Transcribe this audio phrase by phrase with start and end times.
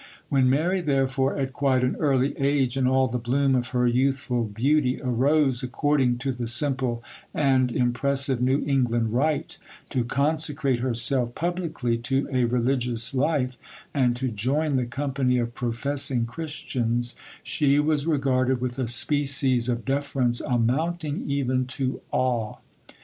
[0.29, 4.45] When Mary, therefore, at quite an early age, in all the bloom of her youthful
[4.45, 7.03] beauty, arose, according to the simple
[7.35, 9.59] and impressive New England rite,
[9.91, 13.59] to consecrate herself publicly to a religious life,
[13.93, 19.85] and to join the company of professing Christians, she was regarded with a species of
[19.85, 22.55] deference amounting even to awe.